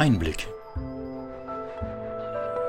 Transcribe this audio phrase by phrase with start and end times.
[0.00, 0.48] Einblick.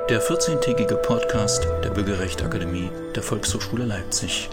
[0.10, 4.50] Der 14-tägige Podcast der Bürgerrechtsakademie der Volkshochschule Leipzig.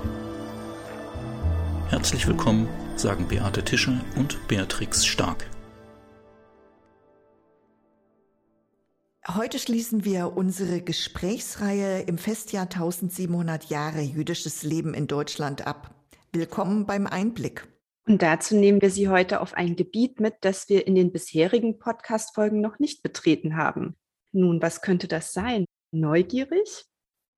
[1.88, 5.50] Herzlich willkommen, sagen Beate Tischer und Beatrix Stark.
[9.26, 15.96] Heute schließen wir unsere Gesprächsreihe im Festjahr 1700 Jahre jüdisches Leben in Deutschland ab.
[16.30, 17.66] Willkommen beim Einblick.
[18.08, 21.78] Und dazu nehmen wir Sie heute auf ein Gebiet mit, das wir in den bisherigen
[21.78, 23.96] Podcast-Folgen noch nicht betreten haben.
[24.32, 25.66] Nun, was könnte das sein?
[25.92, 26.86] Neugierig?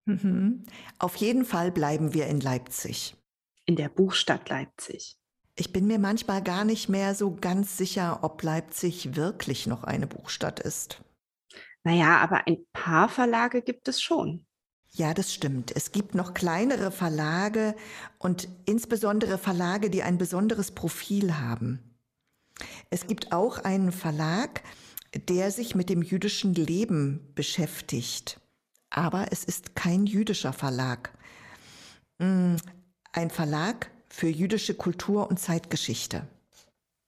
[0.05, 0.64] Mhm.
[1.01, 3.16] Auf jeden Fall bleiben wir in Leipzig.
[3.66, 5.16] In der Buchstadt Leipzig.
[5.56, 10.06] Ich bin mir manchmal gar nicht mehr so ganz sicher, ob Leipzig wirklich noch eine
[10.06, 11.02] Buchstadt ist.
[11.83, 14.47] Naja, aber ein paar Verlage gibt es schon.
[14.92, 15.72] Ja, das stimmt.
[15.74, 17.76] Es gibt noch kleinere Verlage
[18.18, 21.78] und insbesondere Verlage, die ein besonderes Profil haben.
[22.90, 24.62] Es gibt auch einen Verlag,
[25.28, 28.41] der sich mit dem jüdischen Leben beschäftigt.
[28.91, 31.16] Aber es ist kein jüdischer Verlag.
[32.20, 32.56] Hm,
[33.12, 36.27] ein Verlag für jüdische Kultur und Zeitgeschichte.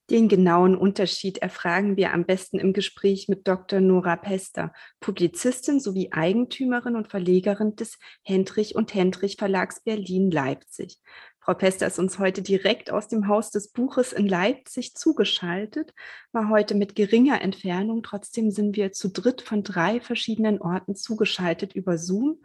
[0.09, 3.79] Den genauen Unterschied erfragen wir am besten im Gespräch mit Dr.
[3.79, 10.99] Nora Pester, Publizistin sowie Eigentümerin und Verlegerin des Hendrich und Hendrich Verlags Berlin-Leipzig.
[11.39, 15.93] Frau Pester ist uns heute direkt aus dem Haus des Buches in Leipzig zugeschaltet,
[16.31, 18.03] war heute mit geringer Entfernung.
[18.03, 22.41] Trotzdem sind wir zu dritt von drei verschiedenen Orten zugeschaltet über Zoom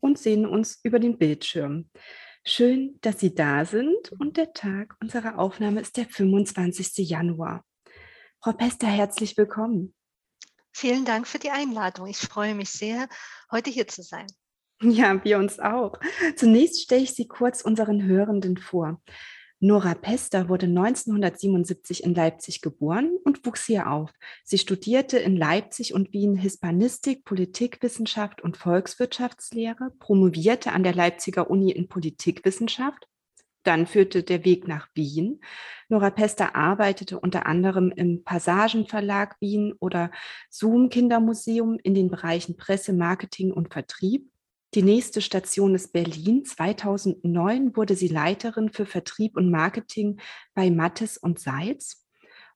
[0.00, 1.90] und sehen uns über den Bildschirm.
[2.44, 7.08] Schön, dass Sie da sind und der Tag unserer Aufnahme ist der 25.
[7.08, 7.64] Januar.
[8.42, 9.94] Frau Pester, herzlich willkommen.
[10.72, 12.08] Vielen Dank für die Einladung.
[12.08, 13.08] Ich freue mich sehr,
[13.52, 14.26] heute hier zu sein.
[14.80, 15.92] Ja, wir uns auch.
[16.34, 19.00] Zunächst stelle ich Sie kurz unseren Hörenden vor.
[19.64, 24.10] Nora Pester wurde 1977 in Leipzig geboren und wuchs hier auf.
[24.42, 31.70] Sie studierte in Leipzig und Wien Hispanistik, Politikwissenschaft und Volkswirtschaftslehre, promovierte an der Leipziger Uni
[31.70, 33.06] in Politikwissenschaft.
[33.62, 35.40] Dann führte der Weg nach Wien.
[35.88, 40.10] Nora Pester arbeitete unter anderem im Passagenverlag Wien oder
[40.50, 44.31] Zoom Kindermuseum in den Bereichen Presse, Marketing und Vertrieb.
[44.74, 46.46] Die nächste Station ist Berlin.
[46.46, 50.18] 2009 wurde sie Leiterin für Vertrieb und Marketing
[50.54, 52.06] bei Mattes und Seitz.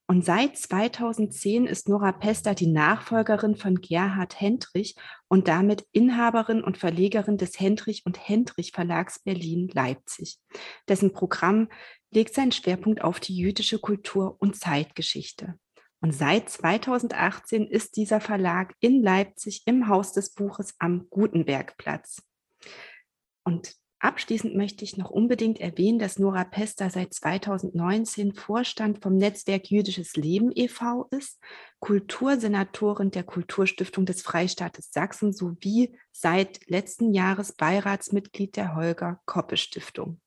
[0.09, 4.95] Und seit 2010 ist Nora Pester die Nachfolgerin von Gerhard Hendrich
[5.29, 10.39] und damit Inhaberin und Verlegerin des Hendrich und Hendrich Verlags Berlin-Leipzig.
[10.89, 11.69] Dessen Programm
[12.13, 15.59] legt seinen Schwerpunkt auf die jüdische Kultur und Zeitgeschichte.
[16.01, 22.23] Und seit 2018 ist dieser Verlag in Leipzig im Haus des Buches am Gutenbergplatz.
[23.45, 29.71] Und abschließend möchte ich noch unbedingt erwähnen, dass Nora Pester seit 2019 Vorstand vom Netzwerk
[29.71, 31.09] Jüdisches Leben e.V.
[31.11, 31.41] ist,
[31.81, 40.21] Kultursenatorin der Kulturstiftung des Freistaates Sachsen sowie seit letzten Jahres Beiratsmitglied der Holger Koppe Stiftung.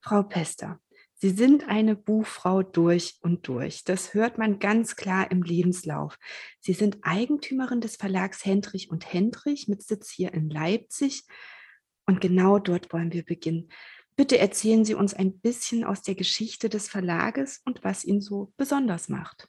[0.00, 0.80] Frau Pester,
[1.20, 3.82] Sie sind eine Buchfrau durch und durch.
[3.82, 6.16] Das hört man ganz klar im Lebenslauf.
[6.60, 11.24] Sie sind Eigentümerin des Verlags Hendrich und Hendrich mit Sitz hier in Leipzig.
[12.06, 13.68] Und genau dort wollen wir beginnen.
[14.14, 18.52] Bitte erzählen Sie uns ein bisschen aus der Geschichte des Verlages und was ihn so
[18.56, 19.48] besonders macht.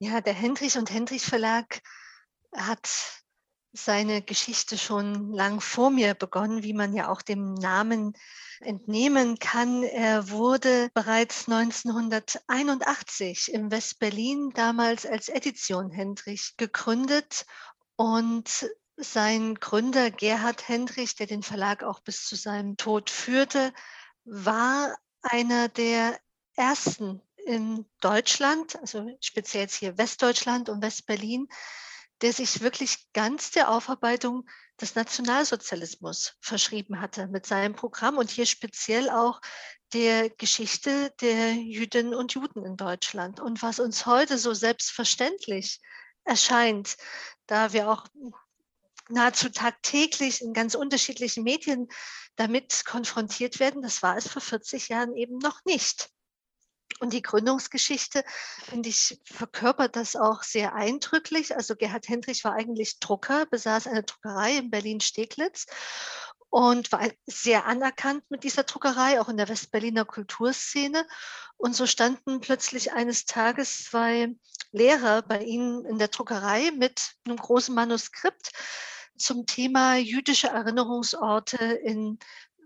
[0.00, 1.80] Ja, der Hendrich und Hendrich Verlag
[2.54, 3.24] hat
[3.72, 8.14] seine Geschichte schon lang vor mir begonnen, wie man ja auch dem Namen
[8.60, 9.82] entnehmen kann.
[9.82, 17.46] Er wurde bereits 1981 im West-Berlin damals als Edition Hendrich gegründet
[17.96, 23.72] und sein Gründer Gerhard Hendrich, der den Verlag auch bis zu seinem Tod führte,
[24.24, 26.18] war einer der
[26.56, 31.48] ersten in Deutschland, also speziell jetzt hier Westdeutschland und Westberlin,
[32.22, 34.48] der sich wirklich ganz der Aufarbeitung
[34.80, 39.40] des Nationalsozialismus verschrieben hatte mit seinem Programm und hier speziell auch
[39.92, 43.40] der Geschichte der Jüdinnen und Juden in Deutschland.
[43.40, 45.80] Und was uns heute so selbstverständlich
[46.24, 46.96] erscheint,
[47.46, 48.06] da wir auch
[49.08, 51.88] nahezu tagtäglich in ganz unterschiedlichen Medien
[52.36, 56.10] damit konfrontiert werden, das war es vor 40 Jahren eben noch nicht.
[57.00, 58.24] Und die Gründungsgeschichte,
[58.68, 61.54] finde ich, verkörpert das auch sehr eindrücklich.
[61.54, 65.66] Also Gerhard Hendrich war eigentlich Drucker, besaß eine Druckerei in Berlin-Steglitz
[66.50, 71.06] und war sehr anerkannt mit dieser Druckerei, auch in der Westberliner Kulturszene.
[71.56, 74.34] Und so standen plötzlich eines Tages zwei
[74.72, 78.52] Lehrer bei ihnen in der Druckerei mit einem großen Manuskript
[79.16, 82.18] zum Thema jüdische Erinnerungsorte in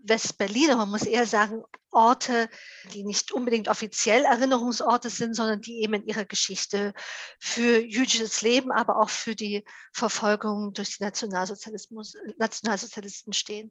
[0.05, 2.49] West-Berlin, aber man muss eher sagen, Orte,
[2.93, 6.95] die nicht unbedingt offiziell Erinnerungsorte sind, sondern die eben in ihrer Geschichte
[7.39, 13.71] für jüdisches Leben, aber auch für die Verfolgung durch die Nationalsozialismus, Nationalsozialisten stehen.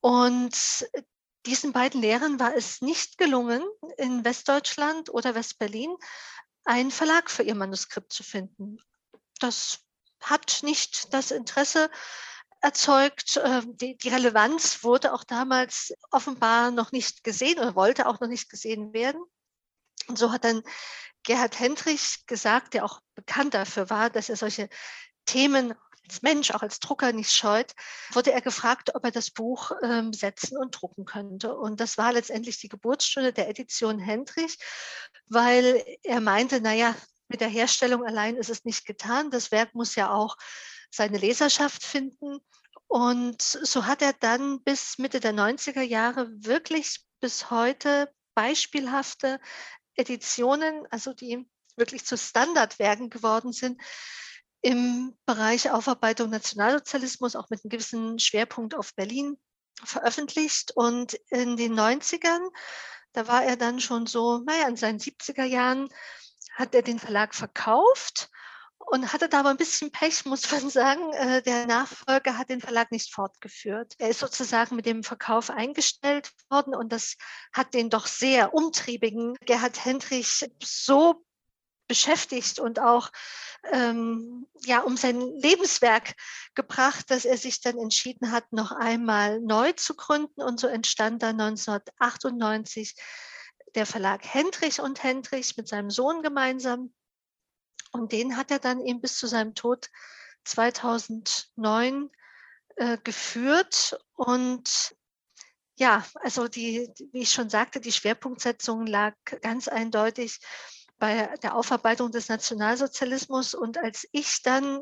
[0.00, 0.86] Und
[1.46, 3.62] diesen beiden Lehrern war es nicht gelungen,
[3.98, 5.94] in Westdeutschland oder Westberlin
[6.64, 8.78] einen Verlag für ihr Manuskript zu finden.
[9.40, 9.80] Das
[10.20, 11.90] hat nicht das Interesse
[12.62, 13.40] erzeugt.
[13.44, 18.28] Ähm, die, die, Relevanz wurde auch damals offenbar noch nicht gesehen oder wollte auch noch
[18.28, 19.22] nicht gesehen werden.
[20.08, 20.62] Und so hat dann
[21.24, 24.68] Gerhard Hendrich gesagt, der auch bekannt dafür war, dass er solche
[25.26, 25.74] Themen
[26.04, 27.72] als Mensch, auch als Drucker nicht scheut,
[28.12, 31.56] wurde er gefragt, ob er das Buch ähm, setzen und drucken könnte.
[31.56, 34.58] Und das war letztendlich die Geburtsstunde der Edition Hendrich,
[35.26, 36.94] weil er meinte, naja,
[37.28, 39.30] mit der Herstellung allein ist es nicht getan.
[39.30, 40.36] Das Werk muss ja auch
[40.92, 42.38] seine Leserschaft finden.
[42.86, 49.40] Und so hat er dann bis Mitte der 90er Jahre wirklich bis heute beispielhafte
[49.96, 53.80] Editionen, also die wirklich zu Standardwerken geworden sind,
[54.60, 59.36] im Bereich Aufarbeitung Nationalsozialismus, auch mit einem gewissen Schwerpunkt auf Berlin
[59.82, 60.72] veröffentlicht.
[60.76, 62.46] Und in den 90ern,
[63.12, 65.88] da war er dann schon so, naja, in seinen 70er Jahren,
[66.54, 68.30] hat er den Verlag verkauft
[68.86, 71.12] und hatte da aber ein bisschen Pech, muss man sagen.
[71.12, 73.94] Äh, der Nachfolger hat den Verlag nicht fortgeführt.
[73.98, 77.16] Er ist sozusagen mit dem Verkauf eingestellt worden und das
[77.52, 81.24] hat den doch sehr umtriebigen Gerhard Hendrich so
[81.88, 83.10] beschäftigt und auch
[83.70, 86.14] ähm, ja, um sein Lebenswerk
[86.54, 90.42] gebracht, dass er sich dann entschieden hat, noch einmal neu zu gründen.
[90.42, 92.94] Und so entstand dann 1998
[93.74, 96.92] der Verlag Hendrich und Hendrich mit seinem Sohn gemeinsam.
[97.92, 99.88] Und den hat er dann eben bis zu seinem Tod
[100.44, 102.10] 2009
[102.76, 103.98] äh, geführt.
[104.14, 104.96] Und
[105.76, 110.40] ja, also die, wie ich schon sagte, die Schwerpunktsetzung lag ganz eindeutig
[110.98, 113.54] bei der Aufarbeitung des Nationalsozialismus.
[113.54, 114.80] Und als ich dann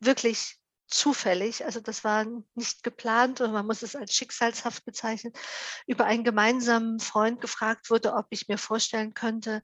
[0.00, 5.32] wirklich zufällig, also das war nicht geplant und man muss es als schicksalshaft bezeichnen,
[5.86, 9.62] über einen gemeinsamen Freund gefragt wurde, ob ich mir vorstellen könnte,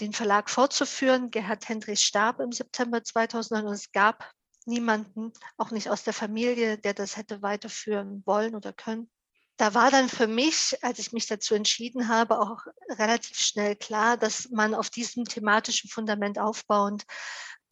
[0.00, 1.30] den Verlag fortzuführen.
[1.30, 4.30] Gerhard Hendrich starb im September 2009 und es gab
[4.66, 9.10] niemanden, auch nicht aus der Familie, der das hätte weiterführen wollen oder können.
[9.58, 14.18] Da war dann für mich, als ich mich dazu entschieden habe, auch relativ schnell klar,
[14.18, 17.04] dass man auf diesem thematischen Fundament aufbauend,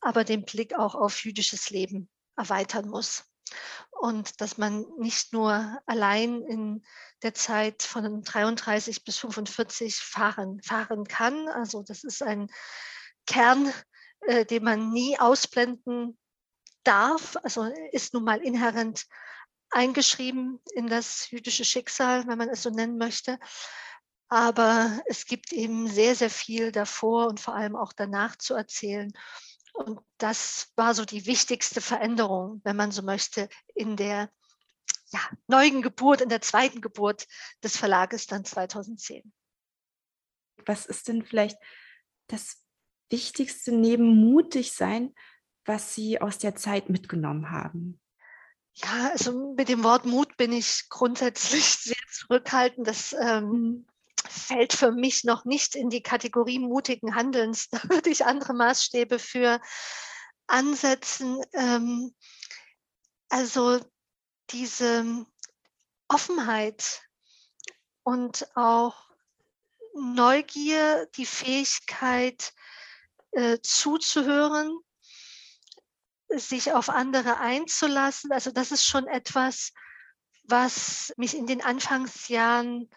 [0.00, 3.24] aber den Blick auch auf jüdisches Leben erweitern muss.
[3.90, 6.84] Und dass man nicht nur allein in
[7.22, 11.48] der Zeit von 33 bis 45 fahren, fahren kann.
[11.48, 12.50] Also das ist ein
[13.26, 13.72] Kern,
[14.22, 16.18] äh, den man nie ausblenden
[16.82, 17.36] darf.
[17.42, 19.06] Also ist nun mal inhärent
[19.70, 23.38] eingeschrieben in das jüdische Schicksal, wenn man es so nennen möchte.
[24.28, 29.12] Aber es gibt eben sehr, sehr viel davor und vor allem auch danach zu erzählen.
[29.74, 34.30] Und das war so die wichtigste Veränderung, wenn man so möchte, in der
[35.10, 37.26] ja, neuen Geburt, in der zweiten Geburt
[37.62, 39.32] des Verlages dann 2010.
[40.64, 41.58] Was ist denn vielleicht
[42.28, 42.64] das
[43.10, 45.12] Wichtigste neben mutig sein,
[45.64, 48.00] was Sie aus der Zeit mitgenommen haben?
[48.74, 52.86] Ja, also mit dem Wort Mut bin ich grundsätzlich sehr zurückhaltend.
[52.86, 53.86] Das ähm, mhm
[54.28, 57.68] fällt für mich noch nicht in die Kategorie mutigen Handelns.
[57.70, 59.60] Da würde ich andere Maßstäbe für
[60.46, 61.42] ansetzen.
[61.52, 62.14] Ähm,
[63.28, 63.80] also
[64.50, 65.26] diese
[66.08, 67.02] Offenheit
[68.02, 68.94] und auch
[69.94, 72.52] Neugier, die Fähigkeit
[73.32, 74.78] äh, zuzuhören,
[76.28, 78.32] sich auf andere einzulassen.
[78.32, 79.72] Also das ist schon etwas,
[80.44, 82.90] was mich in den Anfangsjahren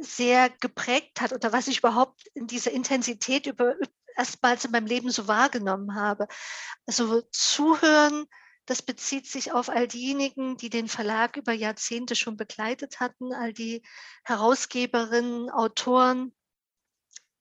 [0.00, 3.76] sehr geprägt hat oder was ich überhaupt in dieser Intensität über,
[4.16, 6.28] erstmals in meinem Leben so wahrgenommen habe.
[6.86, 8.26] Also zuhören,
[8.66, 13.52] das bezieht sich auf all diejenigen, die den Verlag über Jahrzehnte schon begleitet hatten, all
[13.52, 13.82] die
[14.24, 16.34] Herausgeberinnen, Autoren,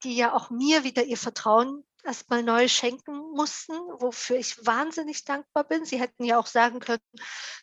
[0.03, 5.63] die ja auch mir wieder ihr Vertrauen erstmal neu schenken mussten, wofür ich wahnsinnig dankbar
[5.63, 5.85] bin.
[5.85, 7.01] Sie hätten ja auch sagen können,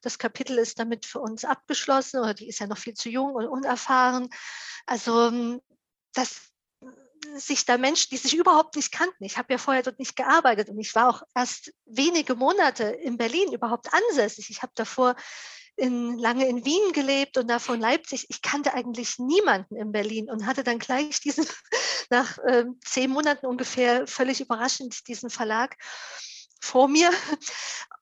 [0.02, 3.34] das Kapitel ist damit für uns abgeschlossen oder die ist ja noch viel zu jung
[3.34, 4.28] und unerfahren.
[4.86, 5.60] Also, hm,
[6.14, 6.50] dass
[7.36, 10.70] sich da Menschen, die sich überhaupt nicht kannten, ich habe ja vorher dort nicht gearbeitet
[10.70, 14.48] und ich war auch erst wenige Monate in Berlin überhaupt ansässig.
[14.50, 15.16] Ich habe davor
[15.80, 18.26] in, lange in Wien gelebt und davon Leipzig.
[18.28, 21.46] Ich kannte eigentlich niemanden in Berlin und hatte dann gleich diesen,
[22.10, 25.76] nach äh, zehn Monaten ungefähr, völlig überraschend diesen Verlag
[26.60, 27.10] vor mir.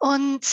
[0.00, 0.46] Und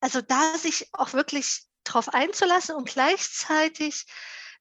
[0.00, 4.04] also da sich auch wirklich darauf einzulassen und gleichzeitig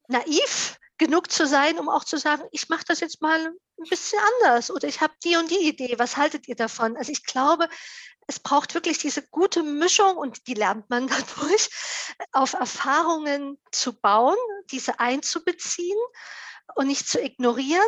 [0.07, 4.19] naiv genug zu sein, um auch zu sagen, ich mache das jetzt mal ein bisschen
[4.35, 6.97] anders oder ich habe die und die Idee, was haltet ihr davon?
[6.97, 7.69] Also ich glaube,
[8.27, 11.69] es braucht wirklich diese gute Mischung und die lernt man dadurch,
[12.31, 14.37] auf Erfahrungen zu bauen,
[14.71, 15.99] diese einzubeziehen
[16.75, 17.87] und nicht zu ignorieren,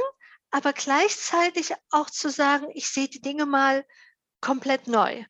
[0.51, 3.85] aber gleichzeitig auch zu sagen, ich sehe die Dinge mal
[4.41, 5.25] komplett neu.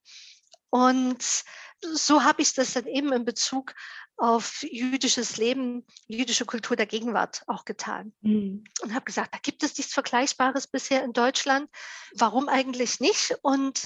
[0.69, 1.43] Und
[1.81, 3.73] so habe ich das dann eben in Bezug
[4.19, 8.13] auf jüdisches Leben, jüdische Kultur der Gegenwart auch getan.
[8.21, 8.63] Mhm.
[8.81, 11.69] Und habe gesagt, da gibt es nichts Vergleichbares bisher in Deutschland.
[12.15, 13.35] Warum eigentlich nicht?
[13.41, 13.85] Und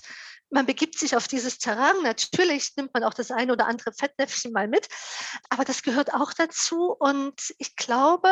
[0.50, 1.96] man begibt sich auf dieses Terrain.
[2.04, 4.88] Natürlich nimmt man auch das eine oder andere Fettnäpfchen mal mit,
[5.50, 6.96] aber das gehört auch dazu.
[6.98, 8.30] Und ich glaube,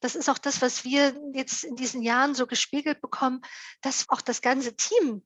[0.00, 3.40] das ist auch das, was wir jetzt in diesen Jahren so gespiegelt bekommen,
[3.82, 5.22] dass auch das ganze Team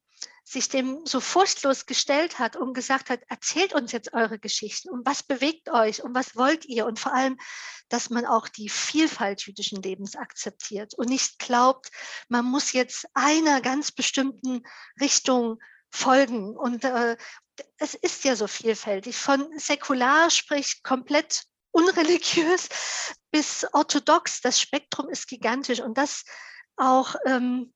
[0.48, 5.04] sich dem so furchtlos gestellt hat und gesagt hat, erzählt uns jetzt eure Geschichten und
[5.04, 7.36] was bewegt euch und was wollt ihr und vor allem,
[7.88, 11.90] dass man auch die Vielfalt jüdischen Lebens akzeptiert und nicht glaubt,
[12.28, 14.62] man muss jetzt einer ganz bestimmten
[15.00, 15.58] Richtung
[15.90, 17.16] folgen und äh,
[17.78, 22.68] es ist ja so vielfältig, von säkular, sprich komplett unreligiös
[23.32, 24.42] bis orthodox.
[24.42, 26.24] Das Spektrum ist gigantisch und das
[26.76, 27.72] auch ähm,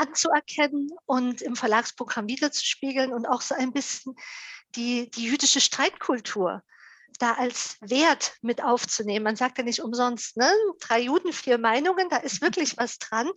[0.00, 4.14] anzuerkennen und im Verlagsprogramm wiederzuspiegeln und auch so ein bisschen
[4.74, 6.62] die, die jüdische Streitkultur
[7.18, 9.24] da als Wert mit aufzunehmen.
[9.24, 10.50] Man sagt ja nicht umsonst, ne?
[10.80, 13.30] drei Juden, vier Meinungen, da ist wirklich was dran.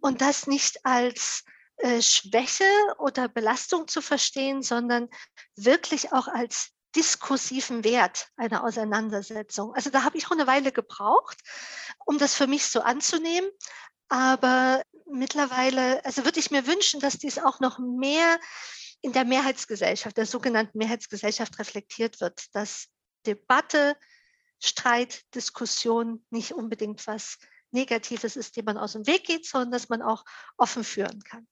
[0.00, 1.44] Und das nicht als
[1.76, 2.64] äh, Schwäche
[2.98, 5.08] oder Belastung zu verstehen, sondern
[5.56, 9.74] wirklich auch als diskursiven Wert einer Auseinandersetzung.
[9.74, 11.38] Also da habe ich auch eine Weile gebraucht,
[12.04, 13.48] um das für mich so anzunehmen.
[14.08, 18.38] Aber mittlerweile, also würde ich mir wünschen, dass dies auch noch mehr
[19.02, 22.88] in der Mehrheitsgesellschaft, der sogenannten Mehrheitsgesellschaft reflektiert wird, dass
[23.26, 23.96] Debatte,
[24.58, 27.38] Streit, Diskussion nicht unbedingt was
[27.70, 30.24] Negatives ist, dem man aus dem Weg geht, sondern dass man auch
[30.56, 31.46] offen führen kann.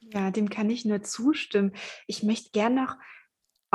[0.00, 1.74] Ja, dem kann ich nur zustimmen.
[2.06, 2.96] Ich möchte gerne noch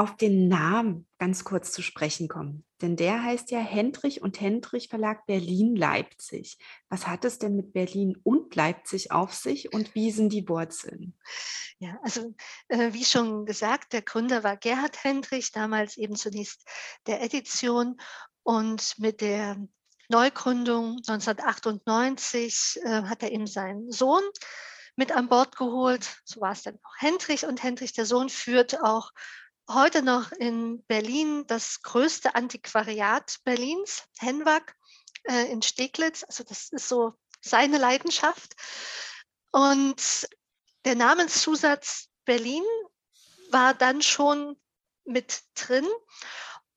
[0.01, 2.65] auf den Namen ganz kurz zu sprechen kommen.
[2.81, 6.57] Denn der heißt ja Hendrich und Hendrich Verlag Berlin-Leipzig.
[6.89, 11.15] Was hat es denn mit Berlin und Leipzig auf sich und wie sind die Wurzeln?
[11.77, 12.33] Ja, also
[12.69, 16.67] äh, wie schon gesagt, der Gründer war Gerhard Hendrich, damals eben zunächst
[17.05, 17.97] der Edition
[18.41, 19.55] und mit der
[20.09, 24.23] Neugründung 1998 äh, hat er eben seinen Sohn
[24.95, 26.09] mit an Bord geholt.
[26.25, 29.11] So war es dann auch Hendrich und Hendrich, der Sohn, führt auch
[29.69, 34.75] heute noch in Berlin das größte Antiquariat Berlins, Henwag
[35.23, 36.23] äh, in Steglitz.
[36.23, 38.55] Also das ist so seine Leidenschaft.
[39.51, 40.27] Und
[40.85, 42.63] der Namenszusatz Berlin
[43.51, 44.57] war dann schon
[45.05, 45.87] mit drin.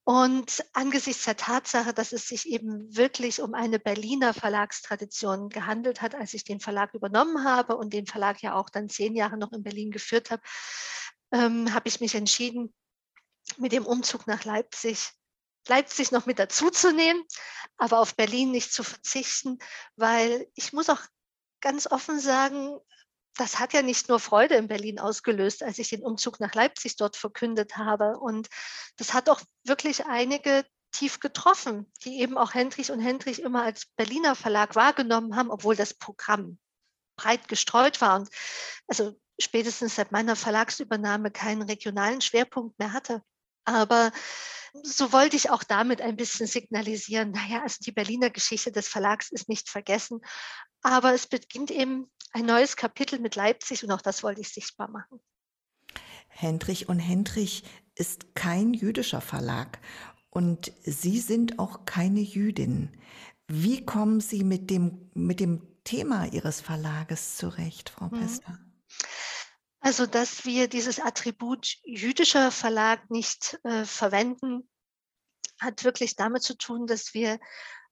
[0.06, 6.14] Und angesichts der Tatsache, dass es sich eben wirklich um eine Berliner Verlagstradition gehandelt hat,
[6.14, 9.52] als ich den Verlag übernommen habe und den Verlag ja auch dann zehn Jahre noch
[9.52, 10.42] in Berlin geführt habe,
[11.34, 12.72] ähm, habe ich mich entschieden,
[13.58, 15.12] mit dem Umzug nach Leipzig
[15.68, 17.24] Leipzig noch mit dazuzunehmen,
[17.76, 19.58] aber auf Berlin nicht zu verzichten,
[19.96, 21.00] weil ich muss auch
[21.60, 22.78] ganz offen sagen,
[23.36, 26.96] das hat ja nicht nur Freude in Berlin ausgelöst, als ich den Umzug nach Leipzig
[26.96, 28.18] dort verkündet habe.
[28.18, 28.48] Und
[28.96, 33.86] das hat auch wirklich einige tief getroffen, die eben auch Hendrich und Hendrich immer als
[33.96, 36.58] Berliner Verlag wahrgenommen haben, obwohl das Programm
[37.16, 38.20] breit gestreut war.
[38.20, 38.28] Und
[38.86, 43.22] also spätestens seit meiner Verlagsübernahme keinen regionalen Schwerpunkt mehr hatte.
[43.64, 44.12] Aber
[44.82, 49.30] so wollte ich auch damit ein bisschen signalisieren, naja, also die Berliner Geschichte des Verlags
[49.30, 50.20] ist nicht vergessen,
[50.82, 54.90] aber es beginnt eben ein neues Kapitel mit Leipzig und auch das wollte ich sichtbar
[54.90, 55.20] machen.
[56.28, 57.62] Hendrich und Hendrich
[57.94, 59.78] ist kein jüdischer Verlag
[60.30, 62.90] und Sie sind auch keine Jüdin.
[63.46, 68.18] Wie kommen Sie mit dem, mit dem Thema Ihres Verlages zurecht, Frau mhm.
[68.18, 68.58] Pester?
[69.84, 74.66] Also, dass wir dieses Attribut jüdischer Verlag nicht äh, verwenden,
[75.60, 77.38] hat wirklich damit zu tun, dass wir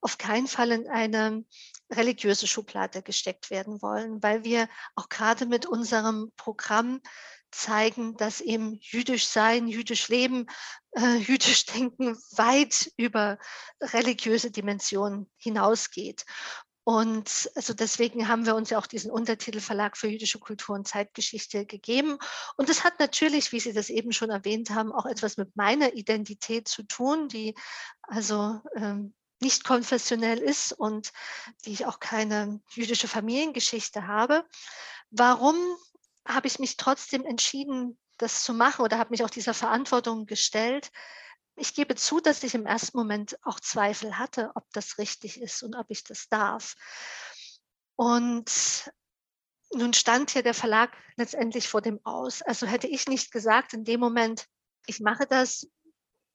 [0.00, 1.44] auf keinen Fall in eine
[1.92, 7.02] religiöse Schublade gesteckt werden wollen, weil wir auch gerade mit unserem Programm
[7.50, 10.46] zeigen, dass eben jüdisch sein, jüdisch leben,
[10.92, 13.38] äh, jüdisch denken weit über
[13.82, 16.24] religiöse Dimensionen hinausgeht.
[16.84, 20.88] Und also deswegen haben wir uns ja auch diesen Untertitel Verlag für jüdische Kultur und
[20.88, 22.18] Zeitgeschichte gegeben.
[22.56, 25.94] Und es hat natürlich, wie Sie das eben schon erwähnt haben, auch etwas mit meiner
[25.94, 27.54] Identität zu tun, die
[28.02, 31.12] also ähm, nicht konfessionell ist und
[31.64, 34.44] die ich auch keine jüdische Familiengeschichte habe.
[35.10, 35.56] Warum
[36.26, 40.90] habe ich mich trotzdem entschieden, das zu machen oder habe mich auch dieser Verantwortung gestellt?
[41.56, 45.62] Ich gebe zu, dass ich im ersten Moment auch Zweifel hatte, ob das richtig ist
[45.62, 46.74] und ob ich das darf.
[47.96, 48.90] Und
[49.74, 52.42] nun stand hier der Verlag letztendlich vor dem Aus.
[52.42, 54.46] Also hätte ich nicht gesagt, in dem Moment,
[54.86, 55.66] ich mache das,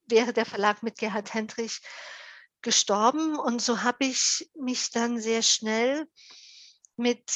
[0.06, 1.82] wäre der Verlag mit Gerhard Hendrich
[2.62, 3.38] gestorben.
[3.38, 6.08] Und so habe ich mich dann sehr schnell
[6.96, 7.32] mit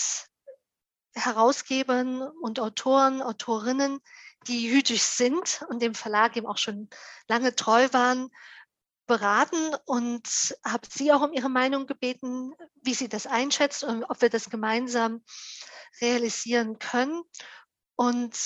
[1.14, 4.00] Herausgebern und Autoren, Autorinnen,
[4.48, 6.90] die jüdisch sind und dem Verlag eben auch schon
[7.28, 8.30] lange treu waren,
[9.08, 14.22] beraten und habe sie auch um ihre Meinung gebeten, wie sie das einschätzt und ob
[14.22, 15.24] wir das gemeinsam
[16.00, 17.22] realisieren können.
[17.96, 18.38] Und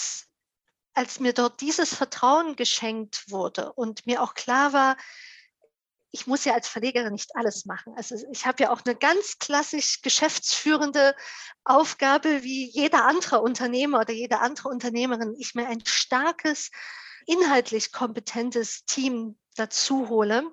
[0.94, 4.98] als mir dort dieses Vertrauen geschenkt wurde und mir auch klar war,
[6.16, 7.94] ich muss ja als Verlegerin nicht alles machen.
[7.98, 11.14] Also ich habe ja auch eine ganz klassisch geschäftsführende
[11.66, 15.36] Aufgabe wie jeder andere Unternehmer oder jede andere Unternehmerin.
[15.38, 16.72] Ich mir ein starkes,
[17.26, 20.50] inhaltlich kompetentes Team dazu hole,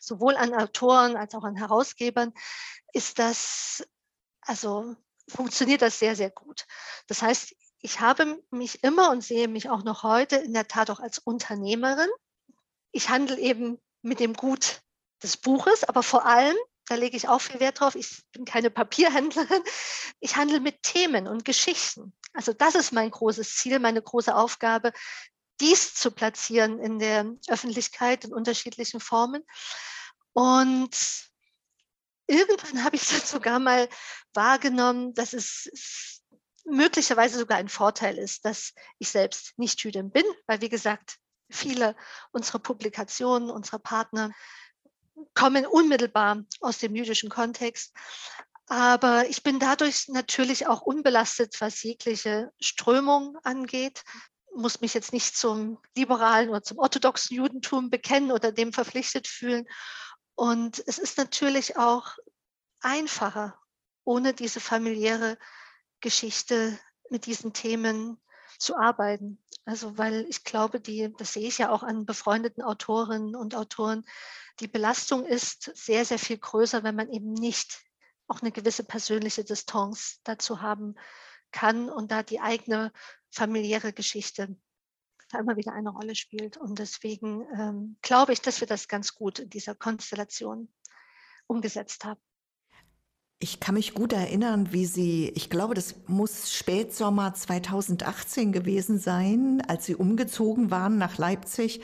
[0.00, 2.32] sowohl an Autoren als auch an Herausgebern,
[2.94, 3.86] ist das,
[4.40, 4.96] also
[5.28, 6.64] funktioniert das sehr, sehr gut.
[7.08, 10.88] Das heißt, ich habe mich immer und sehe mich auch noch heute in der Tat
[10.88, 12.08] auch als Unternehmerin.
[12.90, 14.82] Ich handle eben mit dem Gut
[15.22, 16.56] des Buches, aber vor allem,
[16.86, 19.62] da lege ich auch viel Wert drauf, ich bin keine Papierhändlerin,
[20.20, 22.12] ich handle mit Themen und Geschichten.
[22.32, 24.92] Also das ist mein großes Ziel, meine große Aufgabe,
[25.60, 29.44] dies zu platzieren in der Öffentlichkeit in unterschiedlichen Formen.
[30.32, 30.96] Und
[32.26, 33.88] irgendwann habe ich dann sogar mal
[34.34, 36.22] wahrgenommen, dass es
[36.64, 41.18] möglicherweise sogar ein Vorteil ist, dass ich selbst nicht Jüdin bin, weil wie gesagt,
[41.52, 41.96] viele
[42.32, 44.32] unserer Publikationen, unserer Partner
[45.34, 47.94] kommen unmittelbar aus dem jüdischen Kontext.
[48.66, 54.02] Aber ich bin dadurch natürlich auch unbelastet, was jegliche Strömung angeht,
[54.54, 59.66] muss mich jetzt nicht zum liberalen oder zum orthodoxen Judentum bekennen oder dem verpflichtet fühlen.
[60.34, 62.16] Und es ist natürlich auch
[62.80, 63.58] einfacher,
[64.04, 65.38] ohne diese familiäre
[66.00, 66.78] Geschichte
[67.10, 68.20] mit diesen Themen
[68.58, 69.41] zu arbeiten.
[69.64, 74.04] Also weil ich glaube, die, das sehe ich ja auch an befreundeten Autorinnen und Autoren,
[74.60, 77.82] die Belastung ist sehr, sehr viel größer, wenn man eben nicht
[78.26, 80.94] auch eine gewisse persönliche Distanz dazu haben
[81.52, 82.92] kann und da die eigene
[83.30, 84.56] familiäre Geschichte
[85.30, 86.56] da immer wieder eine Rolle spielt.
[86.56, 90.72] Und deswegen ähm, glaube ich, dass wir das ganz gut in dieser Konstellation
[91.46, 92.20] umgesetzt haben.
[93.42, 99.60] Ich kann mich gut erinnern, wie Sie, ich glaube, das muss Spätsommer 2018 gewesen sein,
[99.66, 101.80] als Sie umgezogen waren nach Leipzig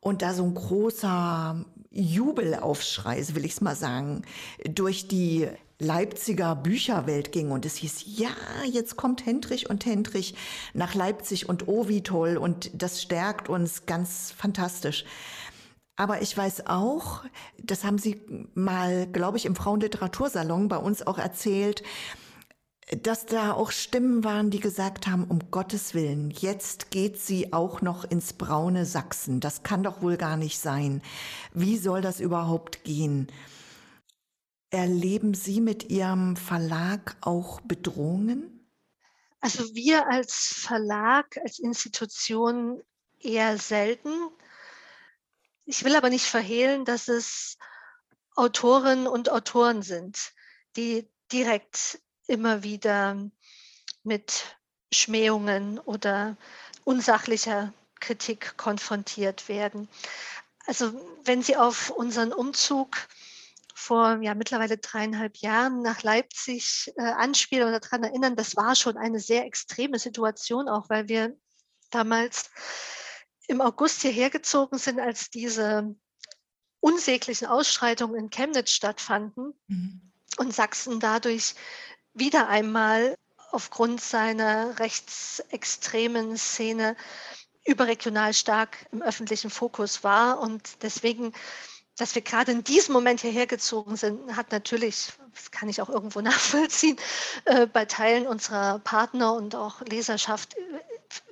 [0.00, 4.24] und da so ein großer Jubelaufschrei, will ich es mal sagen,
[4.68, 8.28] durch die Leipziger Bücherwelt ging und es hieß, ja,
[8.70, 10.34] jetzt kommt Hendrich und Hendrich
[10.74, 15.06] nach Leipzig und oh, wie toll und das stärkt uns ganz fantastisch.
[15.96, 17.24] Aber ich weiß auch,
[17.62, 18.20] das haben Sie
[18.54, 21.82] mal, glaube ich, im Frauenliteratursalon bei uns auch erzählt,
[23.02, 27.80] dass da auch Stimmen waren, die gesagt haben, um Gottes Willen, jetzt geht sie auch
[27.80, 29.40] noch ins braune Sachsen.
[29.40, 31.02] Das kann doch wohl gar nicht sein.
[31.54, 33.28] Wie soll das überhaupt gehen?
[34.70, 38.68] Erleben Sie mit Ihrem Verlag auch Bedrohungen?
[39.40, 42.82] Also wir als Verlag, als Institution
[43.20, 44.10] eher selten.
[45.66, 47.56] Ich will aber nicht verhehlen, dass es
[48.34, 50.32] Autorinnen und Autoren sind,
[50.76, 53.30] die direkt immer wieder
[54.02, 54.56] mit
[54.92, 56.36] Schmähungen oder
[56.84, 59.88] unsachlicher Kritik konfrontiert werden.
[60.66, 60.92] Also
[61.24, 62.96] wenn Sie auf unseren Umzug
[63.74, 68.96] vor ja mittlerweile dreieinhalb Jahren nach Leipzig äh, anspielen oder daran erinnern, das war schon
[68.96, 71.36] eine sehr extreme Situation, auch weil wir
[71.90, 72.50] damals
[73.46, 75.94] im August hierher gezogen sind, als diese
[76.80, 80.12] unsäglichen Ausschreitungen in Chemnitz stattfanden mhm.
[80.38, 81.54] und Sachsen dadurch
[82.12, 83.16] wieder einmal
[83.50, 86.96] aufgrund seiner rechtsextremen Szene
[87.64, 90.40] überregional stark im öffentlichen Fokus war.
[90.40, 91.32] Und deswegen,
[91.96, 95.88] dass wir gerade in diesem Moment hierher gezogen sind, hat natürlich, das kann ich auch
[95.88, 96.98] irgendwo nachvollziehen,
[97.46, 100.56] äh, bei Teilen unserer Partner und auch Leserschaft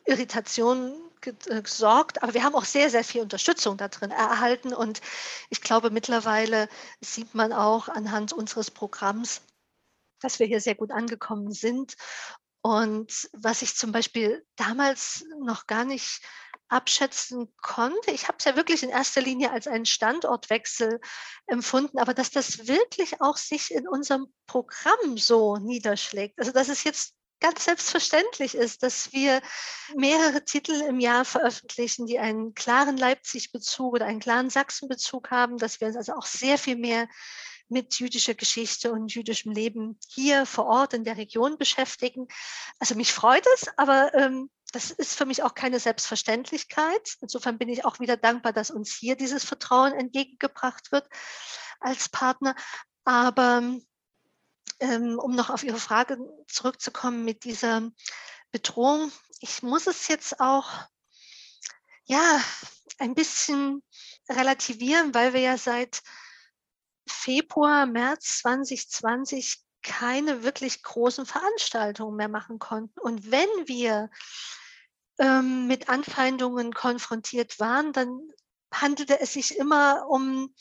[0.07, 5.01] Irritationen äh, gesorgt, aber wir haben auch sehr, sehr viel Unterstützung da drin erhalten und
[5.49, 6.69] ich glaube, mittlerweile
[7.01, 9.43] sieht man auch anhand unseres Programms,
[10.21, 11.95] dass wir hier sehr gut angekommen sind.
[12.65, 16.23] Und was ich zum Beispiel damals noch gar nicht
[16.73, 18.13] abschätzen konnte.
[18.13, 21.01] Ich habe es ja wirklich in erster Linie als einen Standortwechsel
[21.47, 26.39] empfunden, aber dass das wirklich auch sich in unserem Programm so niederschlägt.
[26.39, 29.42] Also dass es jetzt ganz selbstverständlich ist, dass wir
[29.94, 35.81] mehrere Titel im Jahr veröffentlichen, die einen klaren Leipzig-Bezug oder einen klaren Sachsen-Bezug haben, dass
[35.81, 37.09] wir uns also auch sehr viel mehr
[37.68, 42.28] mit jüdischer Geschichte und jüdischem Leben hier vor Ort in der Region beschäftigen.
[42.78, 47.16] Also mich freut es, aber ähm, das ist für mich auch keine Selbstverständlichkeit.
[47.20, 51.09] Insofern bin ich auch wieder dankbar, dass uns hier dieses Vertrauen entgegengebracht wird
[51.81, 52.55] als Partner.
[53.05, 53.62] Aber
[54.83, 56.18] ähm, um noch auf Ihre Frage
[56.49, 57.90] zurückzukommen mit dieser
[58.51, 60.68] Bedrohung, ich muss es jetzt auch
[62.05, 62.42] ja
[62.99, 63.83] ein bisschen
[64.29, 66.03] relativieren, weil wir ja seit
[67.07, 72.99] Februar, März 2020 keine wirklich großen Veranstaltungen mehr machen konnten.
[73.01, 74.11] Und wenn wir
[75.18, 78.21] ähm, mit Anfeindungen konfrontiert waren, dann
[78.73, 80.55] handelte es sich immer um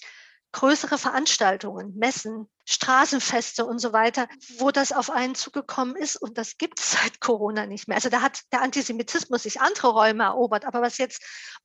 [0.52, 6.16] größere Veranstaltungen, Messen, Straßenfeste und so weiter, wo das auf einen zugekommen ist.
[6.16, 7.98] Und das gibt es seit Corona nicht mehr.
[7.98, 10.66] Also da hat der Antisemitismus sich andere Räume erobert.
[10.66, 11.22] Aber was jetzt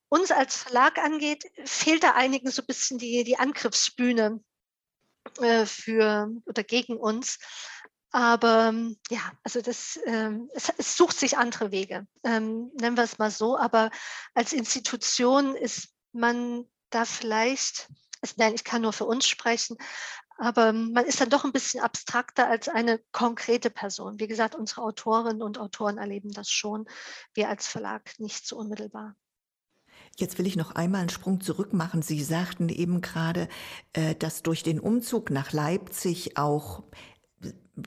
[0.09, 4.41] uns als Verlag angeht, fehlt da einigen so ein bisschen die, die Angriffsbühne
[5.41, 7.39] äh, für oder gegen uns.
[8.11, 8.73] Aber
[9.11, 13.31] ja, also das, ähm, es, es, sucht sich andere Wege, ähm, nennen wir es mal
[13.31, 13.59] so.
[13.59, 13.91] Aber
[14.33, 17.89] als Institution ist man da vielleicht,
[18.37, 19.77] nein, ich kann nur für uns sprechen,
[20.39, 24.21] aber man ist dann doch ein bisschen abstrakter als eine konkrete Person.
[24.21, 26.87] Wie gesagt, unsere Autorinnen und Autoren erleben das schon,
[27.35, 29.17] wir als Verlag nicht so unmittelbar.
[30.19, 32.01] Jetzt will ich noch einmal einen Sprung zurück machen.
[32.01, 33.49] Sie sagten eben gerade,
[33.93, 36.83] äh, dass durch den Umzug nach Leipzig auch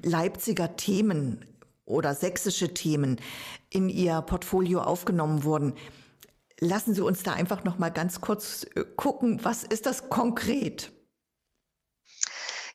[0.04, 1.44] Leipziger Themen
[1.86, 3.20] oder sächsische Themen
[3.72, 5.74] in Ihr Portfolio aufgenommen wurden.
[6.60, 10.92] Lassen Sie uns da einfach noch mal ganz kurz äh, gucken, was ist das konkret?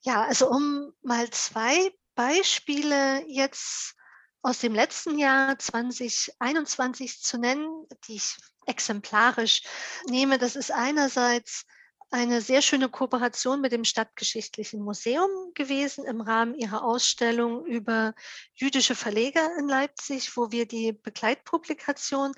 [0.02, 3.94] Ja, also um mal zwei Beispiele jetzt
[4.42, 9.62] aus dem letzten Jahr 2021 zu nennen, die ich exemplarisch
[10.08, 10.38] nehme.
[10.38, 11.64] Das ist einerseits
[12.10, 18.14] eine sehr schöne Kooperation mit dem Stadtgeschichtlichen Museum gewesen im Rahmen ihrer Ausstellung über
[18.54, 22.32] jüdische Verleger in Leipzig, wo wir die Begleitpublikation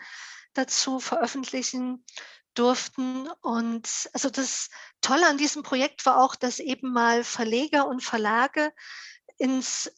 [0.56, 2.04] dazu veröffentlichen
[2.54, 3.28] durften.
[3.42, 8.72] Und also das Tolle an diesem Projekt war auch, dass eben mal Verleger und Verlage
[9.38, 9.92] ins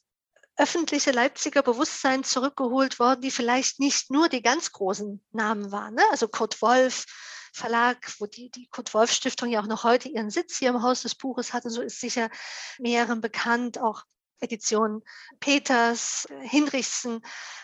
[0.57, 5.95] öffentliche Leipziger Bewusstsein zurückgeholt worden, die vielleicht nicht nur die ganz großen Namen waren.
[5.95, 6.03] Ne?
[6.11, 7.07] Also Kurt Wolf,
[7.53, 11.15] Verlag, wo die, die Kurt-Wolf-Stiftung ja auch noch heute ihren Sitz hier im Haus des
[11.15, 11.65] Buches hat.
[11.65, 12.31] Und so ist sicher
[12.79, 14.05] mehreren bekannt, auch
[14.41, 15.03] Edition
[15.41, 17.21] Peters, Hinrichsen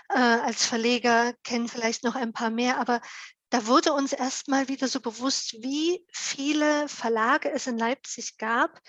[0.09, 3.01] äh, als Verleger kennen vielleicht noch ein paar mehr, aber
[3.51, 8.81] da wurde uns erstmal wieder so bewusst, wie viele Verlage es in Leipzig gab,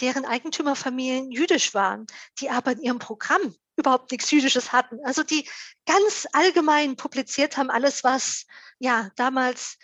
[0.00, 2.06] deren Eigentümerfamilien jüdisch waren,
[2.38, 4.98] die aber in ihrem Programm überhaupt nichts Jüdisches hatten.
[5.04, 5.48] Also die
[5.86, 8.46] ganz allgemein publiziert haben, alles, was
[8.78, 9.76] ja damals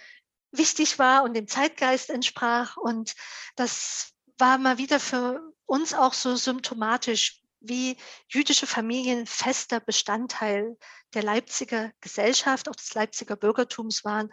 [0.52, 2.76] wichtig war und dem Zeitgeist entsprach.
[2.76, 3.14] Und
[3.56, 7.96] das war mal wieder für uns auch so symptomatisch, wie
[8.28, 10.76] jüdische Familien fester Bestandteil
[11.14, 14.32] der Leipziger Gesellschaft, auch des Leipziger Bürgertums waren,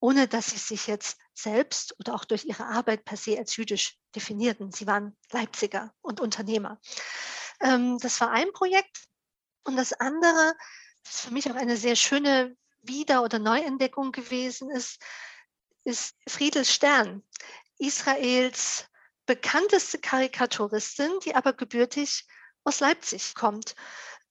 [0.00, 3.98] ohne dass sie sich jetzt selbst oder auch durch ihre Arbeit per se als jüdisch
[4.14, 4.70] definierten.
[4.70, 6.80] Sie waren Leipziger und Unternehmer.
[7.60, 9.04] Ähm, das war ein Projekt.
[9.64, 10.54] Und das andere,
[11.04, 15.02] das für mich auch eine sehr schöne Wieder- oder Neuentdeckung gewesen ist,
[15.84, 17.22] ist Friedel Stern,
[17.78, 18.86] Israels
[19.26, 22.26] bekannteste Karikaturistin, die aber gebürtig
[22.64, 23.74] aus Leipzig kommt.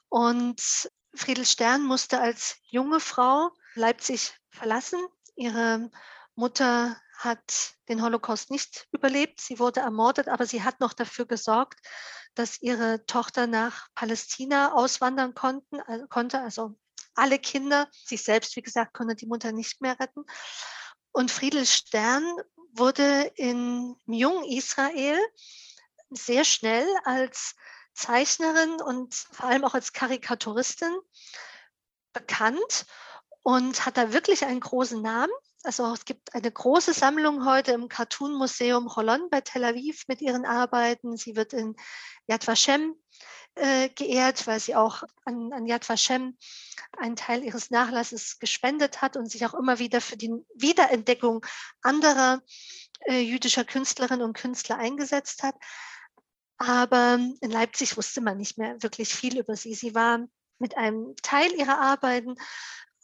[0.09, 4.99] Und Friedel Stern musste als junge Frau Leipzig verlassen.
[5.35, 5.89] Ihre
[6.35, 9.39] Mutter hat den Holocaust nicht überlebt.
[9.39, 11.79] Sie wurde ermordet, aber sie hat noch dafür gesorgt,
[12.35, 16.41] dass ihre Tochter nach Palästina auswandern konnten, äh, konnte.
[16.41, 16.75] Also
[17.15, 20.25] alle Kinder, sich selbst, wie gesagt, konnte die Mutter nicht mehr retten.
[21.11, 22.23] Und Friedel Stern
[22.71, 25.19] wurde in Jung Israel
[26.09, 27.55] sehr schnell als
[27.93, 30.95] Zeichnerin und vor allem auch als Karikaturistin
[32.13, 32.85] bekannt
[33.43, 35.33] und hat da wirklich einen großen Namen.
[35.63, 40.21] Also es gibt eine große Sammlung heute im Cartoon Museum Holon bei Tel Aviv mit
[40.21, 41.15] ihren Arbeiten.
[41.15, 41.75] Sie wird in
[42.27, 42.95] Yad Vashem
[43.55, 46.37] äh, geehrt, weil sie auch an, an Yad Vashem
[46.97, 51.45] einen Teil ihres Nachlasses gespendet hat und sich auch immer wieder für die Wiederentdeckung
[51.81, 52.41] anderer
[53.05, 55.55] äh, jüdischer Künstlerinnen und Künstler eingesetzt hat.
[56.57, 59.73] Aber in Leipzig wusste man nicht mehr wirklich viel über sie.
[59.73, 60.19] Sie war
[60.59, 62.35] mit einem Teil ihrer Arbeiten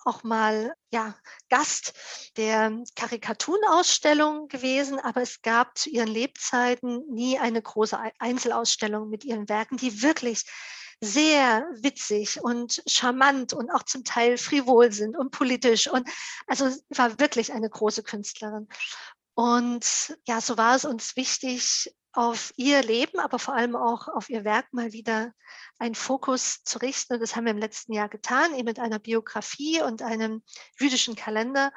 [0.05, 1.15] auch mal ja,
[1.49, 1.93] Gast
[2.37, 9.49] der Karikaturenausstellung gewesen, aber es gab zu ihren Lebzeiten nie eine große Einzelausstellung mit ihren
[9.49, 10.45] Werken, die wirklich
[11.01, 15.87] sehr witzig und charmant und auch zum Teil frivol sind und politisch.
[15.87, 16.09] Und
[16.47, 18.67] also war wirklich eine große Künstlerin.
[19.33, 24.29] Und ja, so war es uns wichtig, auf ihr Leben, aber vor allem auch auf
[24.29, 25.31] ihr Werk mal wieder
[25.77, 27.13] einen Fokus zu richten.
[27.13, 30.43] Und das haben wir im letzten Jahr getan, eben mit einer Biografie und einem
[30.79, 31.71] jüdischen Kalender.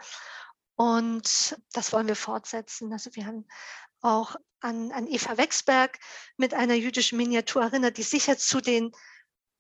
[0.75, 2.93] Und das wollen wir fortsetzen.
[2.93, 3.47] Also wir haben
[4.01, 5.99] auch an, an Eva Wexberg
[6.37, 8.93] mit einer jüdischen Miniatur erinnert, die sicher zu den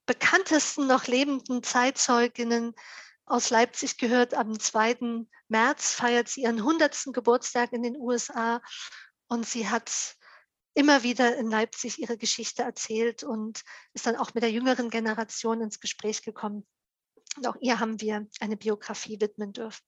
[0.06, 2.74] bekanntesten noch lebenden Zeitzeuginnen
[3.26, 4.34] aus Leipzig gehört.
[4.34, 5.26] Am 2.
[5.48, 7.12] März feiert sie ihren 100.
[7.12, 8.60] Geburtstag in den USA
[9.28, 10.16] und sie hat
[10.74, 13.62] immer wieder in Leipzig ihre Geschichte erzählt und
[13.94, 16.64] ist dann auch mit der jüngeren Generation ins Gespräch gekommen.
[17.36, 19.82] Und auch ihr haben wir eine Biografie widmen dürfen.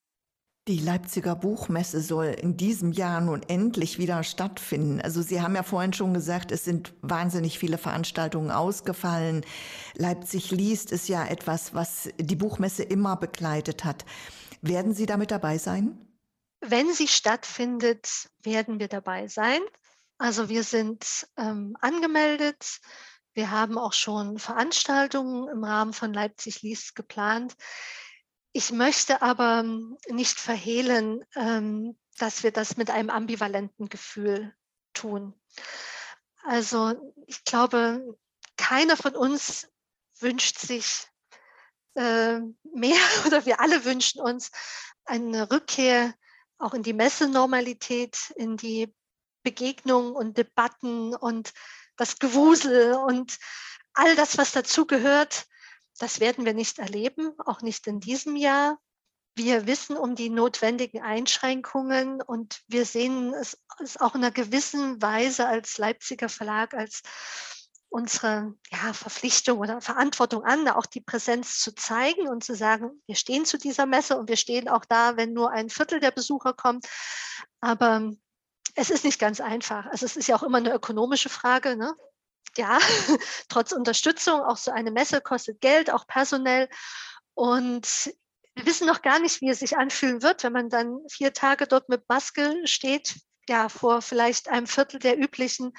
[0.67, 4.99] Die Leipziger Buchmesse soll in diesem Jahr nun endlich wieder stattfinden.
[5.03, 9.45] Also Sie haben ja vorhin schon gesagt, es sind wahnsinnig viele Veranstaltungen ausgefallen.
[9.95, 14.07] Leipzig liest ist ja etwas, was die Buchmesse immer begleitet hat.
[14.63, 15.99] Werden Sie damit dabei sein?
[16.67, 19.61] Wenn sie stattfindet, werden wir dabei sein.
[20.25, 22.81] Also wir sind ähm, angemeldet.
[23.35, 27.55] Wir haben auch schon Veranstaltungen im Rahmen von Leipzig liest geplant.
[28.53, 29.65] Ich möchte aber
[30.09, 34.55] nicht verhehlen, ähm, dass wir das mit einem ambivalenten Gefühl
[34.95, 35.39] tun.
[36.43, 36.95] Also
[37.27, 38.17] ich glaube,
[38.57, 39.69] keiner von uns
[40.21, 41.07] wünscht sich
[41.97, 44.51] äh, mehr oder wir alle wünschen uns
[45.05, 46.15] eine Rückkehr
[46.57, 48.91] auch in die Messenormalität, in die
[49.45, 51.53] Begegnungen und Debatten und
[51.97, 53.39] das Gewusel und
[53.93, 55.47] all das, was dazugehört.
[55.99, 58.79] Das werden wir nicht erleben, auch nicht in diesem Jahr.
[59.37, 63.59] Wir wissen um die notwendigen Einschränkungen und wir sehen es,
[64.01, 67.03] auch in einer gewissen Weise als Leipziger Verlag als
[67.89, 73.15] unsere ja, Verpflichtung oder Verantwortung an, auch die Präsenz zu zeigen und zu sagen, wir
[73.15, 76.55] stehen zu dieser Messe und wir stehen auch da, wenn nur ein Viertel der Besucher
[76.55, 76.87] kommt.
[77.61, 78.13] Aber
[78.75, 79.87] es ist nicht ganz einfach.
[79.87, 81.77] Also es ist ja auch immer eine ökonomische Frage.
[81.77, 81.95] Ne?
[82.57, 82.79] ja,
[83.49, 86.69] trotz Unterstützung, auch so eine Messe kostet Geld, auch personell.
[87.35, 88.15] Und
[88.55, 91.67] wir wissen noch gar nicht, wie es sich anfühlen wird, wenn man dann vier Tage
[91.67, 93.17] dort mit Maske steht,
[93.49, 95.73] ja, vor vielleicht einem Viertel der üblichen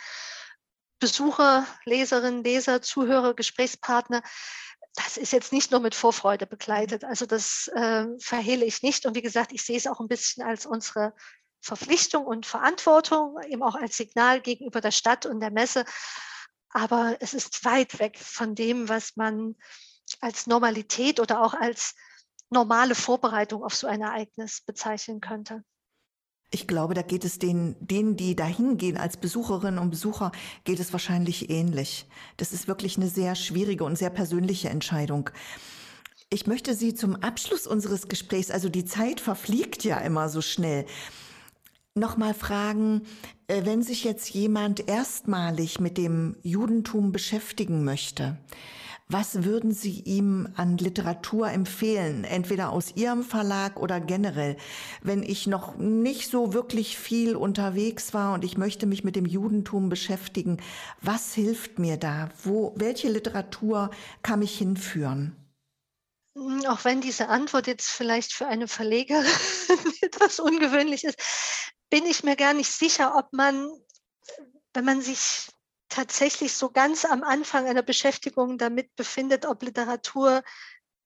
[0.99, 4.21] Besucher, Leserinnen, Leser, Zuhörer, Gesprächspartner.
[4.95, 7.03] Das ist jetzt nicht nur mit Vorfreude begleitet.
[7.03, 9.05] Also das äh, verhehle ich nicht.
[9.05, 11.13] Und wie gesagt, ich sehe es auch ein bisschen als unsere
[11.65, 15.83] Verpflichtung und Verantwortung, eben auch als Signal gegenüber der Stadt und der Messe,
[16.69, 19.55] aber es ist weit weg von dem, was man
[20.19, 21.95] als Normalität oder auch als
[22.51, 25.63] normale Vorbereitung auf so ein Ereignis bezeichnen könnte.
[26.51, 30.31] Ich glaube, da geht es denen, denen, die da hingehen als Besucherinnen und Besucher,
[30.65, 32.07] geht es wahrscheinlich ähnlich.
[32.37, 35.31] Das ist wirklich eine sehr schwierige und sehr persönliche Entscheidung.
[36.29, 40.85] Ich möchte Sie zum Abschluss unseres Gesprächs, also die Zeit verfliegt ja immer so schnell,
[41.95, 43.03] nochmal fragen,
[43.47, 48.37] äh, wenn sich jetzt jemand erstmalig mit dem Judentum beschäftigen möchte,
[49.07, 54.57] was würden Sie ihm an Literatur empfehlen, entweder aus Ihrem Verlag oder generell?
[55.03, 59.27] Wenn ich noch nicht so wirklich viel unterwegs war und ich möchte mich mit dem
[59.27, 60.57] Judentum beschäftigen,
[61.01, 62.29] was hilft mir da?
[62.43, 63.91] Wo, welche Literatur
[64.23, 65.35] kann mich hinführen?
[66.67, 69.25] Auch wenn diese Antwort jetzt vielleicht für eine Verlegerin
[70.01, 71.17] etwas ungewöhnlich ist,
[71.89, 73.69] bin ich mir gar nicht sicher, ob man,
[74.73, 75.47] wenn man sich
[75.89, 80.43] tatsächlich so ganz am Anfang einer Beschäftigung damit befindet, ob Literatur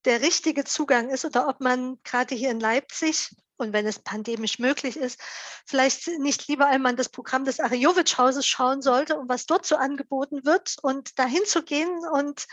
[0.06, 4.58] der richtige Zugang ist oder ob man gerade hier in Leipzig und wenn es pandemisch
[4.58, 5.20] möglich ist,
[5.66, 10.46] vielleicht nicht lieber einmal das Programm des Arjowitsch-Hauses schauen sollte und was dort so angeboten
[10.46, 12.48] wird und dahin zu gehen und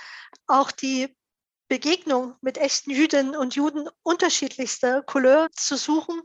[0.48, 1.16] auch die
[1.68, 6.20] Begegnung mit echten Jüdinnen und Juden unterschiedlichster Couleur zu suchen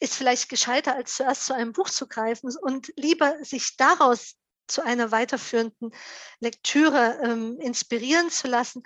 [0.00, 4.34] ist vielleicht gescheiter, als zuerst zu einem Buch zu greifen und lieber sich daraus
[4.66, 5.94] zu einer weiterführenden
[6.40, 8.82] Lektüre ähm, inspirieren zu lassen.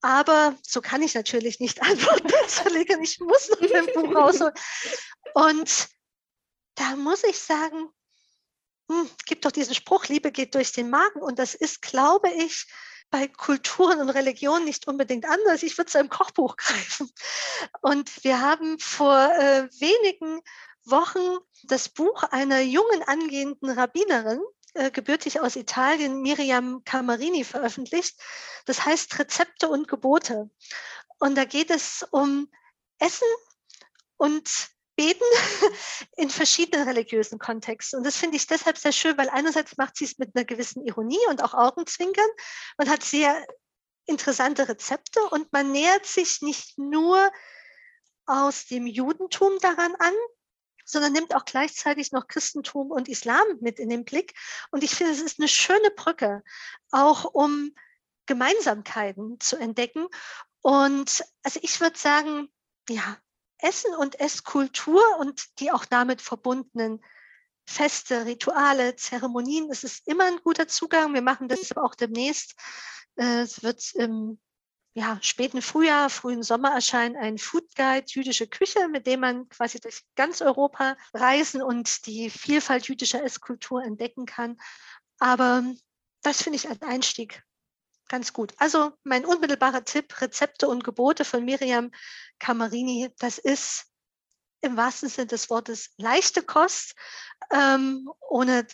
[0.00, 2.62] Aber so kann ich natürlich nicht antworten als.
[3.02, 4.54] Ich muss noch ein Buch rausholen.
[5.34, 5.88] Und
[6.74, 7.88] da muss ich sagen,
[8.90, 11.20] hm, gibt doch diesen Spruch, Liebe geht durch den Magen.
[11.20, 12.66] Und das ist, glaube ich,
[13.10, 15.62] bei Kulturen und Religionen nicht unbedingt anders.
[15.62, 17.10] Ich würde zu einem Kochbuch greifen.
[17.80, 20.40] Und wir haben vor äh, wenigen
[20.84, 24.40] Wochen das Buch einer jungen angehenden Rabbinerin,
[24.74, 28.20] äh, gebürtig aus Italien, Miriam Camarini, veröffentlicht.
[28.66, 30.50] Das heißt Rezepte und Gebote.
[31.18, 32.48] Und da geht es um
[32.98, 33.28] Essen
[34.16, 34.48] und
[34.96, 35.24] beten
[36.16, 37.98] in verschiedenen religiösen Kontexten.
[37.98, 40.84] Und das finde ich deshalb sehr schön, weil einerseits macht sie es mit einer gewissen
[40.84, 42.28] Ironie und auch Augenzwinkern.
[42.78, 43.46] Man hat sehr
[44.06, 47.30] interessante Rezepte und man nähert sich nicht nur
[48.24, 50.14] aus dem Judentum daran an,
[50.84, 54.34] sondern nimmt auch gleichzeitig noch Christentum und Islam mit in den Blick.
[54.70, 56.42] Und ich finde, es ist eine schöne Brücke,
[56.90, 57.72] auch um
[58.26, 60.06] Gemeinsamkeiten zu entdecken.
[60.62, 62.48] Und also ich würde sagen,
[62.88, 63.18] ja,
[63.58, 67.02] Essen und Esskultur und die auch damit verbundenen
[67.64, 71.14] Feste, Rituale, Zeremonien, es ist immer ein guter Zugang.
[71.14, 72.54] Wir machen das auch demnächst.
[73.16, 74.38] Äh, es wird im
[74.94, 79.78] ja, späten Frühjahr, frühen Sommer erscheint ein Food Guide Jüdische Küche, mit dem man quasi
[79.78, 84.56] durch ganz Europa reisen und die Vielfalt jüdischer Esskultur entdecken kann.
[85.18, 85.64] Aber
[86.22, 87.42] das finde ich als Einstieg
[88.08, 88.54] ganz gut.
[88.58, 91.90] Also mein unmittelbarer Tipp, Rezepte und Gebote von Miriam
[92.38, 93.86] Camarini, das ist
[94.60, 96.94] im wahrsten Sinne des Wortes leichte Kost,
[97.52, 98.66] ähm, ohne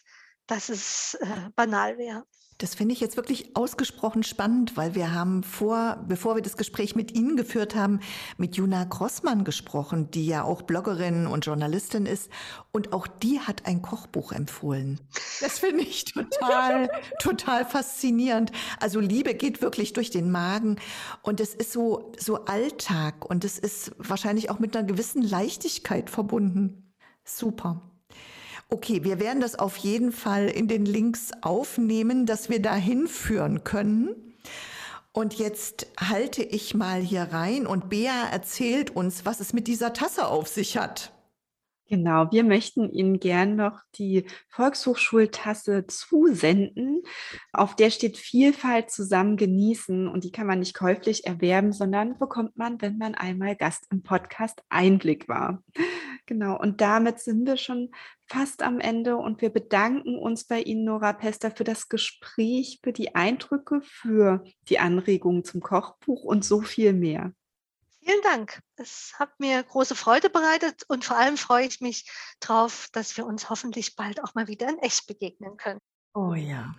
[0.46, 2.26] dass es äh, banal wäre.
[2.62, 6.94] Das finde ich jetzt wirklich ausgesprochen spannend, weil wir haben vor, bevor wir das Gespräch
[6.94, 7.98] mit Ihnen geführt haben,
[8.36, 12.30] mit Juna Grossmann gesprochen, die ja auch Bloggerin und Journalistin ist.
[12.70, 15.00] Und auch die hat ein Kochbuch empfohlen.
[15.40, 18.52] Das finde ich total, total faszinierend.
[18.78, 20.76] Also Liebe geht wirklich durch den Magen
[21.22, 26.10] und es ist so, so Alltag und es ist wahrscheinlich auch mit einer gewissen Leichtigkeit
[26.10, 26.92] verbunden.
[27.24, 27.91] Super.
[28.72, 33.64] Okay, wir werden das auf jeden Fall in den Links aufnehmen, dass wir da hinführen
[33.64, 34.34] können.
[35.12, 39.92] Und jetzt halte ich mal hier rein und Bea erzählt uns, was es mit dieser
[39.92, 41.12] Tasse auf sich hat.
[41.86, 47.02] Genau, wir möchten Ihnen gern noch die Volkshochschultasse zusenden.
[47.52, 52.56] Auf der steht Vielfalt zusammen genießen und die kann man nicht käuflich erwerben, sondern bekommt
[52.56, 55.62] man, wenn man einmal Gast im Podcast Einblick war.
[56.26, 57.92] Genau, und damit sind wir schon
[58.26, 62.92] fast am Ende und wir bedanken uns bei Ihnen, Nora Pester, für das Gespräch, für
[62.92, 67.32] die Eindrücke, für die Anregungen zum Kochbuch und so viel mehr.
[68.04, 68.60] Vielen Dank.
[68.76, 73.26] Es hat mir große Freude bereitet und vor allem freue ich mich darauf, dass wir
[73.26, 75.80] uns hoffentlich bald auch mal wieder in echt begegnen können.
[76.14, 76.74] Oh ja.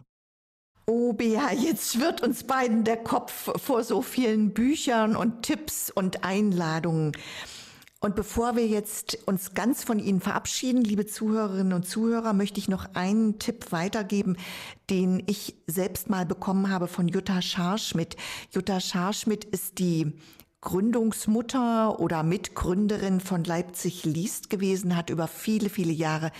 [0.85, 6.25] Oh Bea, jetzt wird uns beiden der Kopf vor so vielen Büchern und Tipps und
[6.25, 7.13] Einladungen.
[8.03, 12.67] Und bevor wir jetzt uns ganz von Ihnen verabschieden, liebe Zuhörerinnen und Zuhörer, möchte ich
[12.67, 14.35] noch einen Tipp weitergeben,
[14.89, 18.17] den ich selbst mal bekommen habe von Jutta Scharschmidt.
[18.51, 20.11] Jutta Scharschmidt ist die
[20.59, 26.33] Gründungsmutter oder Mitgründerin von Leipzig liest gewesen, hat über viele, viele Jahre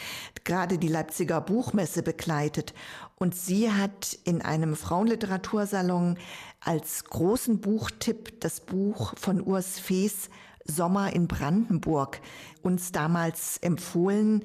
[0.44, 2.74] gerade die Leipziger Buchmesse begleitet.
[3.16, 6.18] Und sie hat in einem Frauenliteratursalon
[6.60, 10.30] als großen Buchtipp das Buch von Urs Fees
[10.66, 12.22] Sommer in Brandenburg
[12.62, 14.44] uns damals empfohlen.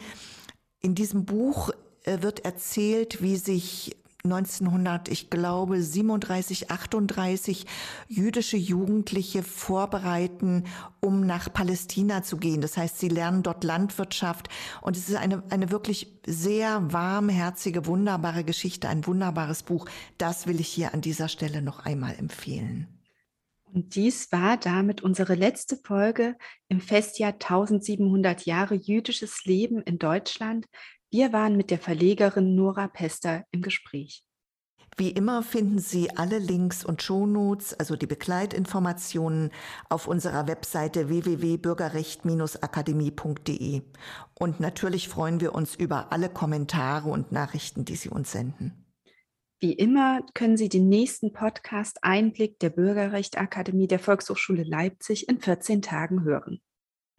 [0.81, 1.71] In diesem Buch
[2.05, 7.67] äh, wird erzählt, wie sich 1900, ich glaube 37, 38
[8.09, 10.65] jüdische Jugendliche vorbereiten,
[11.01, 12.61] um nach Palästina zu gehen.
[12.61, 14.49] Das heißt, sie lernen dort Landwirtschaft
[14.83, 19.87] und es ist eine, eine wirklich sehr warmherzige, wunderbare Geschichte, ein wunderbares Buch.
[20.19, 22.98] Das will ich hier an dieser Stelle noch einmal empfehlen.
[23.73, 26.37] Und dies war damit unsere letzte Folge
[26.69, 30.67] im Festjahr 1700 Jahre jüdisches Leben in Deutschland.
[31.11, 34.25] Wir waren mit der Verlegerin Nora Pester im Gespräch.
[34.97, 39.51] Wie immer finden Sie alle Links und Shownotes, also die Begleitinformationen,
[39.89, 43.83] auf unserer Webseite www.bürgerrecht-akademie.de.
[44.35, 48.88] Und natürlich freuen wir uns über alle Kommentare und Nachrichten, die Sie uns senden.
[49.61, 55.83] Wie immer können Sie den nächsten Podcast Einblick der Bürgerrechtsakademie der Volkshochschule Leipzig in 14
[55.83, 56.61] Tagen hören.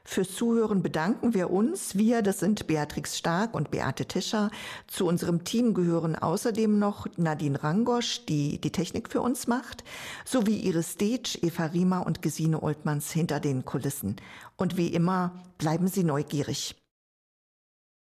[0.06, 1.97] Fürs Zuhören bedanken wir uns.
[1.97, 4.52] Wir, das sind Beatrix Stark und Beate Tischer.
[4.88, 9.84] Zu unserem Team gehören außerdem noch Nadine Rangosch, die die Technik für uns macht,
[10.23, 14.15] sowie Iris Stage, Eva Riemer und Gesine Oltmanns hinter den Kulissen.
[14.56, 16.79] Und wie immer, bleiben Sie neugierig.